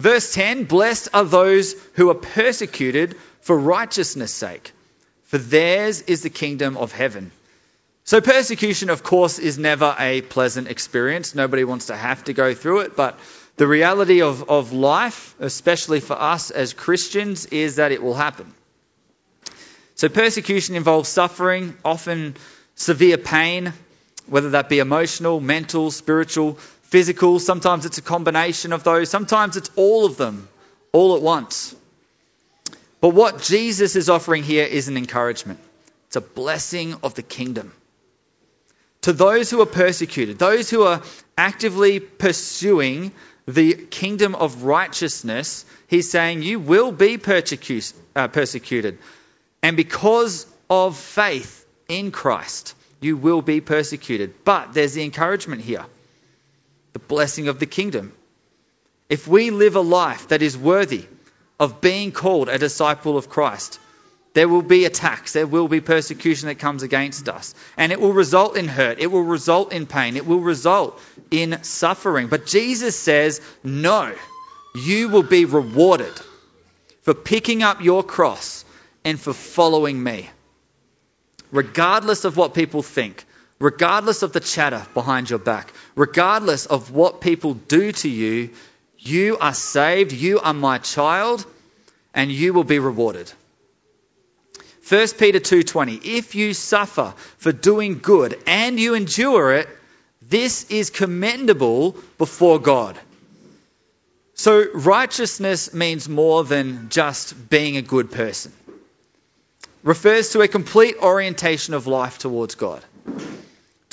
[0.00, 4.72] Verse 10 Blessed are those who are persecuted for righteousness' sake,
[5.24, 7.30] for theirs is the kingdom of heaven.
[8.04, 11.34] So, persecution, of course, is never a pleasant experience.
[11.34, 13.18] Nobody wants to have to go through it, but
[13.56, 18.54] the reality of, of life, especially for us as Christians, is that it will happen.
[19.96, 22.36] So, persecution involves suffering, often
[22.76, 23.72] severe pain,
[24.26, 27.38] whether that be emotional, mental, spiritual, physical.
[27.38, 29.10] Sometimes it's a combination of those.
[29.10, 30.48] Sometimes it's all of them,
[30.92, 31.74] all at once.
[33.00, 35.60] But what Jesus is offering here is an encouragement.
[36.06, 37.72] It's a blessing of the kingdom.
[39.02, 41.02] To those who are persecuted, those who are
[41.38, 43.12] actively pursuing
[43.46, 48.98] the kingdom of righteousness, he's saying, You will be uh, persecuted.
[49.62, 52.74] And because of faith in Christ,
[53.06, 54.44] you will be persecuted.
[54.44, 55.86] But there's the encouragement here
[56.92, 58.12] the blessing of the kingdom.
[59.10, 61.04] If we live a life that is worthy
[61.60, 63.78] of being called a disciple of Christ,
[64.32, 68.14] there will be attacks, there will be persecution that comes against us, and it will
[68.14, 70.98] result in hurt, it will result in pain, it will result
[71.30, 72.28] in suffering.
[72.28, 74.14] But Jesus says, No,
[74.74, 76.14] you will be rewarded
[77.02, 78.64] for picking up your cross
[79.04, 80.30] and for following me.
[81.52, 83.24] Regardless of what people think,
[83.58, 88.50] regardless of the chatter behind your back, regardless of what people do to you,
[88.98, 91.44] you are saved, you are my child,
[92.14, 93.30] and you will be rewarded.
[94.88, 99.68] 1 Peter 2:20 If you suffer for doing good and you endure it,
[100.22, 102.98] this is commendable before God.
[104.34, 108.52] So righteousness means more than just being a good person.
[109.86, 112.84] Refers to a complete orientation of life towards God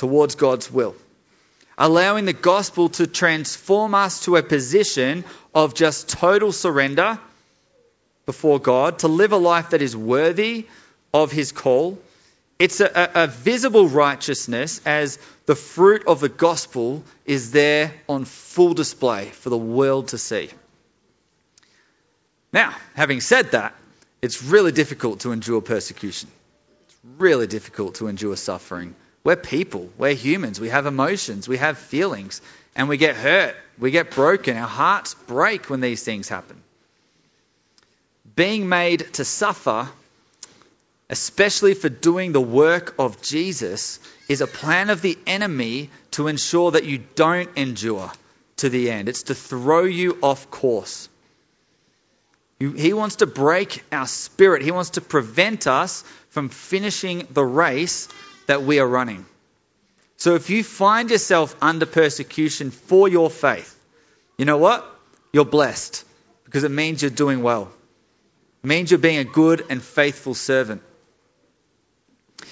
[0.04, 0.96] towards God's will.
[1.78, 5.24] Allowing the gospel to transform us to a position
[5.56, 7.18] of just total surrender
[8.26, 10.68] before God, to live a life that is worthy
[11.14, 11.98] of his call.
[12.60, 18.74] It's a, a, visible righteousness as the fruit of the gospel is there on full
[18.74, 20.50] display for the world to see.
[22.52, 23.74] Now, having said that,
[24.24, 26.30] it's really difficult to endure persecution.
[26.86, 28.96] It's really difficult to endure suffering.
[29.26, 32.42] We're people, we're humans, we have emotions, we have feelings,
[32.74, 36.56] and we get hurt, we get broken, our hearts break when these things happen.
[38.34, 39.90] Being made to suffer,
[41.10, 44.00] especially for doing the work of Jesus,
[44.30, 48.10] is a plan of the enemy to ensure that you don't endure
[48.58, 49.10] to the end.
[49.10, 51.10] It's to throw you off course.
[52.72, 54.62] He wants to break our spirit.
[54.62, 58.08] He wants to prevent us from finishing the race
[58.48, 59.26] that we are running.
[60.18, 63.78] So if you find yourself under persecution for your faith,
[64.38, 64.90] you know what?
[65.32, 66.06] You're blessed
[66.46, 67.72] because it means you're doing well.
[68.64, 70.82] It means you're being a good and faithful servant.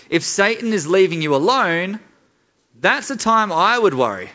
[0.09, 1.99] If Satan is leaving you alone,
[2.79, 4.29] that's a time I would worry.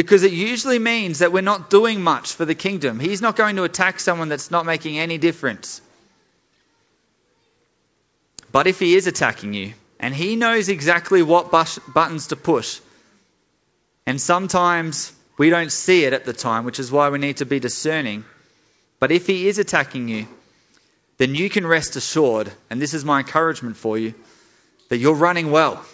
[0.00, 2.98] Because it usually means that we're not doing much for the kingdom.
[2.98, 5.82] He's not going to attack someone that's not making any difference.
[8.50, 12.80] But if he is attacking you, and he knows exactly what buttons to push,
[14.06, 17.44] and sometimes we don't see it at the time, which is why we need to
[17.44, 18.24] be discerning.
[19.00, 20.26] But if he is attacking you,
[21.18, 24.14] then you can rest assured, and this is my encouragement for you,
[24.88, 25.84] that you're running well.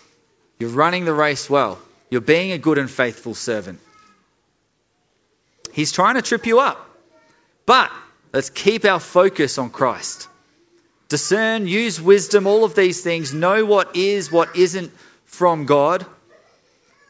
[0.61, 1.81] You're running the race well.
[2.09, 3.81] You're being a good and faithful servant.
[5.77, 6.79] He's trying to trip you up.
[7.67, 7.93] But
[8.33, 10.27] let's keep our focus on Christ.
[11.11, 13.35] Discern, use wisdom, all of these things.
[13.35, 14.91] Know what is, what isn't
[15.27, 16.07] from God.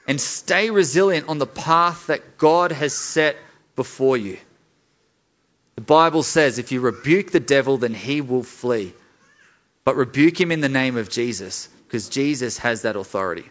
[0.08, 3.36] And stay resilient on the path that God has set
[3.76, 4.36] before you.
[5.76, 8.92] The Bible says if you rebuke the devil, then he will flee.
[9.84, 13.48] But rebuke him in the name of Jesus, because Jesus has that authority.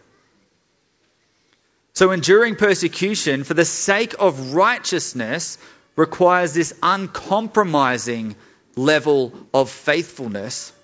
[1.96, 5.56] So, enduring persecution for the sake of righteousness
[5.96, 8.36] requires this uncompromising
[8.76, 10.74] level of faithfulness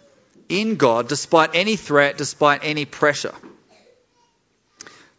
[0.48, 3.34] in God despite any threat, despite any pressure.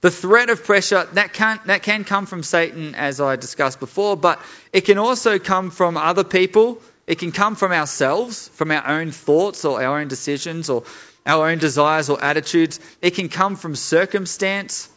[0.02, 4.18] The threat of pressure, that can, that can come from Satan, as I discussed before,
[4.18, 4.42] but
[4.74, 6.82] it can also come from other people.
[7.06, 10.86] It can come from ourselves, from our own thoughts or our own decisions or
[11.24, 12.80] our own desires or attitudes.
[13.00, 14.90] It can come from circumstance.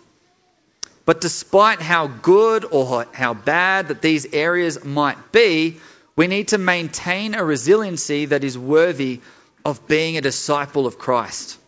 [1.07, 5.79] But despite how good or how bad that these areas might be,
[6.17, 9.21] we need to maintain a resiliency that is worthy
[9.65, 11.59] of being a disciple of Christ.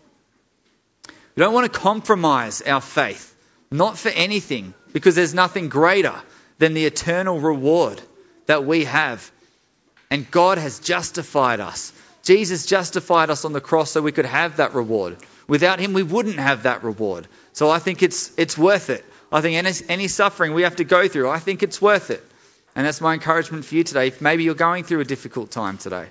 [1.36, 3.32] We don't want to compromise our faith,
[3.70, 6.14] not for anything, because there's nothing greater
[6.58, 8.02] than the eternal reward
[8.46, 9.30] that we have.
[10.10, 11.92] And God has justified us.
[12.24, 15.16] Jesus justified us on the cross so we could have that reward.
[15.46, 17.28] Without Him, we wouldn't have that reward.
[17.52, 19.04] So I think it's, it's worth it.
[19.30, 22.24] I think any, any suffering we have to go through, I think it's worth it.
[22.74, 24.08] And that's my encouragement for you today.
[24.08, 26.06] If maybe you're going through a difficult time today,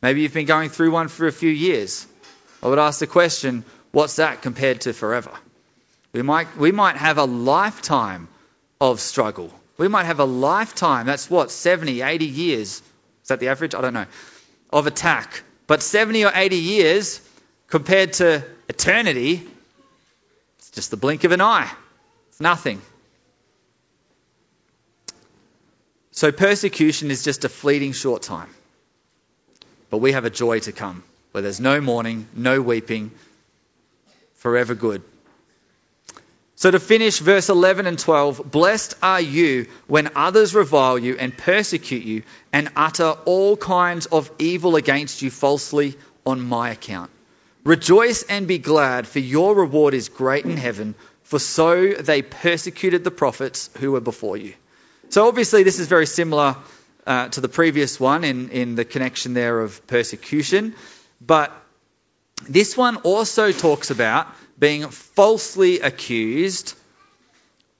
[0.00, 2.06] maybe you've been going through one for a few years,
[2.62, 5.32] I would ask the question what's that compared to forever?
[6.12, 8.28] We might, we might have a lifetime
[8.80, 9.52] of struggle.
[9.78, 12.82] We might have a lifetime, that's what, 70, 80 years.
[13.22, 13.74] Is that the average?
[13.74, 14.06] I don't know.
[14.70, 15.42] Of attack.
[15.66, 17.20] But 70 or 80 years
[17.68, 19.46] compared to eternity,
[20.58, 21.70] it's just the blink of an eye.
[22.38, 22.80] Nothing.
[26.10, 28.48] So persecution is just a fleeting short time.
[29.90, 33.10] But we have a joy to come where there's no mourning, no weeping,
[34.34, 35.02] forever good.
[36.58, 41.36] So to finish, verse 11 and 12 Blessed are you when others revile you and
[41.36, 47.10] persecute you and utter all kinds of evil against you falsely on my account.
[47.62, 50.94] Rejoice and be glad, for your reward is great in heaven
[51.26, 54.54] for so they persecuted the prophets who were before you.
[55.08, 56.56] So obviously, this is very similar
[57.04, 60.76] uh, to the previous one in, in the connection there of persecution.
[61.20, 61.52] But
[62.48, 66.74] this one also talks about being falsely accused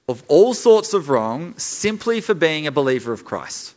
[0.08, 3.72] of all sorts of wrong simply for being a believer of Christ.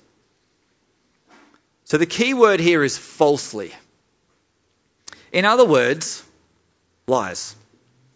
[1.83, 3.71] So the key word here is falsely.
[5.31, 6.23] In other words,
[7.05, 7.55] lies,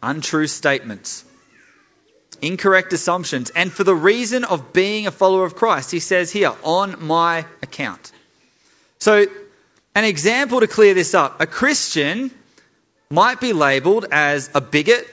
[0.01, 1.25] untrue statements
[2.41, 5.91] incorrect assumptions, and for the reason of being a follower of Christ.
[5.91, 8.11] He says here, on my account.
[8.99, 9.25] So,
[9.95, 12.31] an example to clear this up a Christian
[13.09, 15.07] might be labeled as a bigot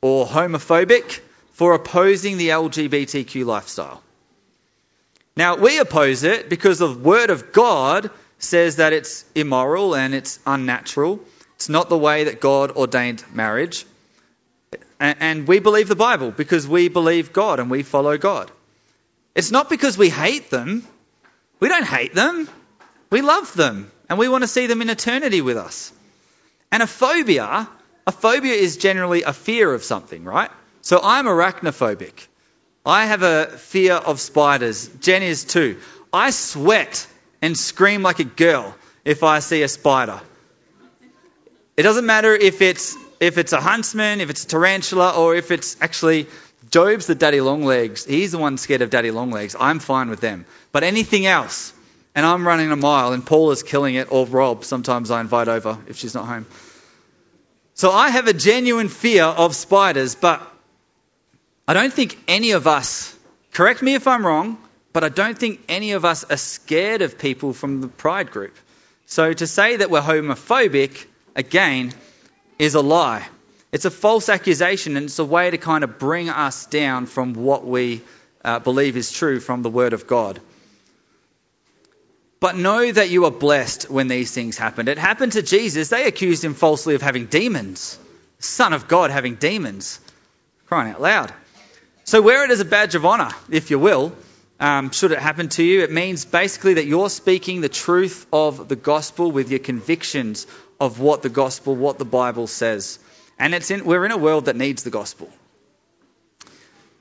[0.00, 1.20] or homophobic
[1.52, 4.02] for opposing the LGBTQ lifestyle.
[5.36, 10.38] Now, we oppose it because the Word of God says that it's immoral and it's
[10.46, 11.20] unnatural.
[11.56, 13.86] It's not the way that God ordained marriage.
[14.98, 18.50] And we believe the Bible because we believe God and we follow God.
[19.34, 20.86] It's not because we hate them.
[21.60, 22.48] We don't hate them.
[23.10, 25.92] We love them and we want to see them in eternity with us.
[26.72, 27.68] And a phobia,
[28.06, 30.50] a phobia is generally a fear of something, right?
[30.80, 32.26] So I'm arachnophobic.
[32.84, 34.88] I have a fear of spiders.
[35.00, 35.78] Jen is too.
[36.12, 37.06] I sweat
[37.42, 38.74] and scream like a girl
[39.04, 40.20] if I see a spider.
[41.76, 45.50] It doesn't matter if it's if it's a huntsman, if it's a tarantula, or if
[45.50, 46.26] it's actually
[46.70, 48.04] Job's the daddy long legs.
[48.04, 49.54] He's the one scared of daddy long legs.
[49.58, 50.46] I'm fine with them.
[50.72, 51.72] But anything else,
[52.14, 55.78] and I'm running a mile, and Paula's killing it, or Rob, sometimes I invite over
[55.86, 56.46] if she's not home.
[57.74, 60.40] So I have a genuine fear of spiders, but
[61.68, 63.14] I don't think any of us,
[63.52, 64.58] correct me if I'm wrong,
[64.92, 68.56] but I don't think any of us are scared of people from the pride group.
[69.04, 71.92] So to say that we're homophobic, again,
[72.58, 73.26] is a lie.
[73.72, 77.34] It's a false accusation, and it's a way to kind of bring us down from
[77.34, 78.00] what we
[78.44, 80.40] uh, believe is true from the Word of God.
[82.38, 84.88] But know that you are blessed when these things happened.
[84.88, 85.88] It happened to Jesus.
[85.88, 87.98] They accused him falsely of having demons.
[88.38, 90.00] Son of God having demons.
[90.66, 91.32] Crying out loud.
[92.04, 94.12] So wear it as a badge of honour, if you will.
[94.58, 98.68] Um, should it happen to you, it means basically that you're speaking the truth of
[98.68, 100.46] the gospel with your convictions
[100.80, 102.98] of what the gospel, what the Bible says.
[103.38, 105.30] And it's in, we're in a world that needs the gospel.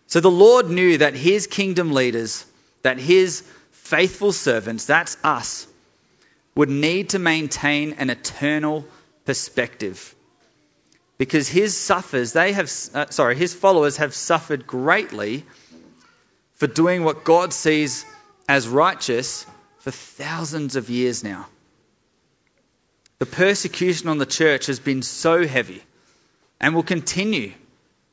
[0.08, 2.46] So the Lord knew that his kingdom leaders,
[2.84, 3.42] that his
[3.72, 5.68] faithful servants, that's us,
[6.56, 8.86] would need to maintain an eternal
[9.26, 10.14] perspective.
[11.18, 15.46] Because his suffers, they have, uh, sorry, his followers have suffered greatly
[16.56, 18.06] for doing what God sees
[18.48, 19.46] as righteous
[19.80, 21.48] for thousands of years now.
[23.20, 25.82] The persecution on the church has been so heavy
[26.60, 27.54] and will continue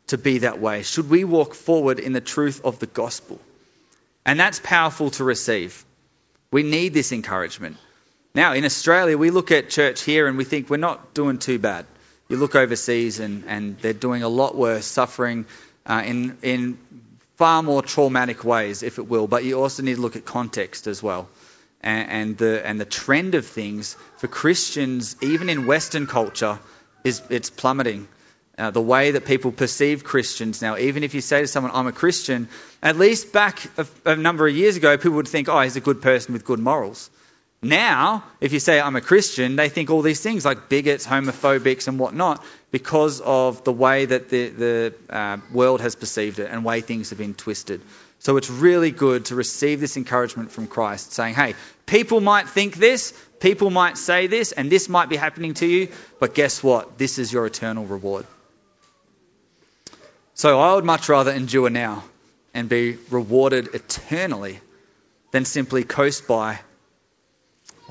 [0.08, 3.40] to be that way should we walk forward in the truth of the gospel.
[4.24, 5.84] And that's powerful to receive.
[6.50, 7.76] We need this encouragement.
[8.34, 11.58] Now, in Australia, we look at church here and we think we're not doing too
[11.58, 11.86] bad.
[12.28, 15.44] You look overseas and, and they're doing a lot worse, suffering
[15.84, 16.78] uh, in, in
[17.42, 19.26] far more traumatic ways, if it will.
[19.26, 21.28] But you also need to look at context as well.
[21.80, 26.60] And, and the, and the trend of things for Christians, even in Western culture,
[27.02, 28.06] is it's plummeting.
[28.56, 30.76] Uh, the way that people perceive Christians now.
[30.76, 32.48] Even if you say to someone, I'm a Christian,
[32.80, 35.80] at least back a, a, number of years ago, people would think, oh, he's a
[35.80, 37.10] good person with good morals.
[37.64, 41.86] Now, if you say I'm a Christian, they think all these things like bigots, homophobics,
[41.86, 46.64] and whatnot because of the way that the, the uh, world has perceived it and
[46.64, 47.80] way things have been twisted.
[48.18, 51.54] So it's really good to receive this encouragement from Christ, saying, hey,
[51.86, 55.88] people might think this, people might say this, and this might be happening to you,
[56.18, 56.98] but guess what?
[56.98, 58.26] This is your eternal reward.
[60.34, 62.02] So I would much rather endure now
[62.54, 64.58] and be rewarded eternally
[65.30, 66.58] than simply coast by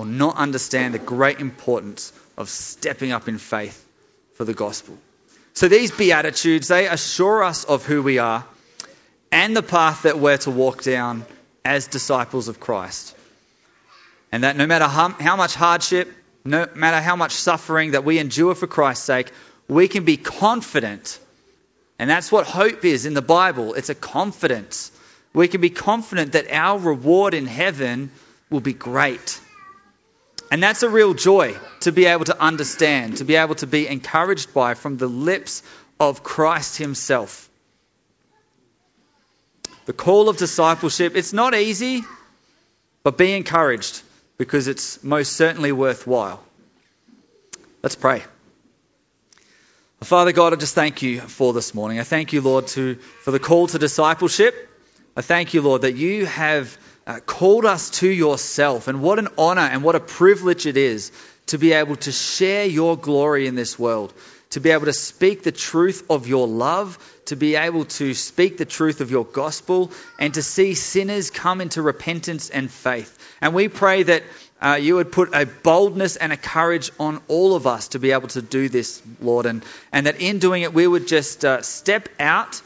[0.02, 3.86] or not understand the great importance of stepping up in faith
[4.34, 4.98] for the gospel.
[5.54, 8.44] So these Beatitudes, they assure us of who we are
[9.30, 11.24] and the path that we're to walk down
[11.64, 13.14] as disciples of Christ.
[14.32, 16.12] And that no matter how, how much hardship,
[16.44, 19.30] no matter how much suffering that we endure for Christ's sake,
[19.68, 21.20] we can be confident
[22.02, 24.90] and that's what hope is in the Bible it's a confidence.
[25.32, 28.10] We can be confident that our reward in heaven
[28.50, 29.40] will be great.
[30.52, 33.88] And that's a real joy to be able to understand, to be able to be
[33.88, 35.62] encouraged by from the lips
[35.98, 37.48] of Christ Himself.
[39.86, 42.02] The call of discipleship, it's not easy,
[43.02, 44.02] but be encouraged
[44.36, 46.44] because it's most certainly worthwhile.
[47.82, 48.22] Let's pray.
[50.02, 51.98] Father God, I just thank you for this morning.
[51.98, 54.68] I thank you, Lord, to, for the call to discipleship.
[55.16, 56.76] I thank you, Lord, that you have
[57.06, 58.88] uh, called us to yourself.
[58.88, 61.12] And what an honor and what a privilege it is
[61.46, 64.12] to be able to share your glory in this world,
[64.50, 68.58] to be able to speak the truth of your love, to be able to speak
[68.58, 73.18] the truth of your gospel, and to see sinners come into repentance and faith.
[73.40, 74.22] And we pray that
[74.60, 78.12] uh, you would put a boldness and a courage on all of us to be
[78.12, 81.62] able to do this, Lord, and, and that in doing it we would just uh,
[81.62, 82.62] step out,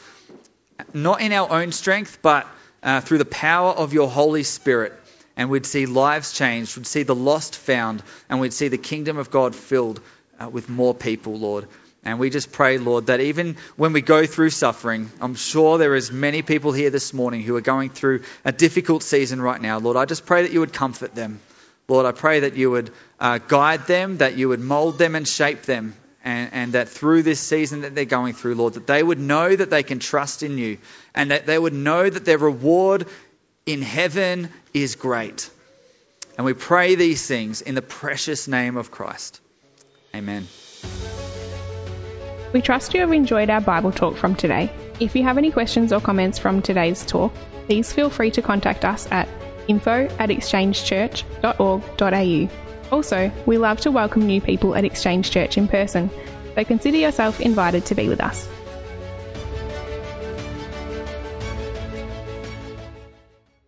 [0.93, 2.45] not in our own strength, but
[2.87, 4.93] uh, through the power of your Holy Spirit,
[5.35, 9.17] and we'd see lives changed, we'd see the lost found, and we'd see the kingdom
[9.17, 9.99] of God filled
[10.39, 11.67] uh, with more people, Lord.
[12.05, 15.95] And we just pray, Lord, that even when we go through suffering, I'm sure there
[15.95, 19.79] is many people here this morning who are going through a difficult season right now.
[19.79, 21.41] Lord, I just pray that you would comfort them.
[21.89, 25.27] Lord, I pray that you would uh, guide them, that you would mold them and
[25.27, 25.93] shape them,
[26.23, 29.55] and, and, that through this season that they're going through, Lord, that they would know
[29.55, 30.77] that they can trust in you,
[31.15, 33.07] and that they would know that their reward
[33.65, 35.49] in heaven is great.
[36.37, 39.41] And we pray these things in the precious name of Christ.
[40.15, 40.47] Amen.
[42.53, 44.71] We trust you have enjoyed our Bible talk from today.
[44.99, 47.33] If you have any questions or comments from today's talk,
[47.65, 49.27] please feel free to contact us at
[49.67, 52.95] info at exchangechurch.org.au.
[52.95, 56.09] Also, we love to welcome new people at Exchange Church in person,
[56.55, 58.47] so consider yourself invited to be with us.